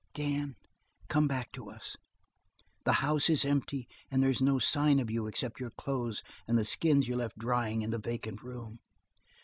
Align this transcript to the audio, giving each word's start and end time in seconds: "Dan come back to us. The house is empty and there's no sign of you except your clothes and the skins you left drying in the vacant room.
"Dan 0.15 0.55
come 1.09 1.27
back 1.27 1.51
to 1.51 1.69
us. 1.69 1.95
The 2.85 2.93
house 3.05 3.29
is 3.29 3.45
empty 3.45 3.87
and 4.09 4.19
there's 4.19 4.41
no 4.41 4.57
sign 4.57 4.99
of 4.99 5.11
you 5.11 5.27
except 5.27 5.59
your 5.59 5.69
clothes 5.69 6.23
and 6.47 6.57
the 6.57 6.65
skins 6.65 7.07
you 7.07 7.15
left 7.15 7.37
drying 7.37 7.83
in 7.83 7.91
the 7.91 7.99
vacant 7.99 8.41
room. 8.41 8.79